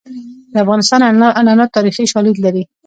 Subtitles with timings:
[0.53, 0.99] د افغانستان
[1.39, 2.63] عنعنات تاریخي شالید لري.